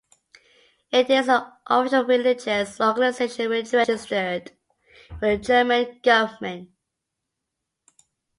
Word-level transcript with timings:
It 0.91 1.11
is 1.11 1.27
an 1.29 1.43
official 1.67 2.03
religious 2.05 2.81
organization 2.81 3.51
registered 3.51 4.51
with 5.21 5.21
the 5.21 5.37
German 5.37 5.99
government. 6.01 6.69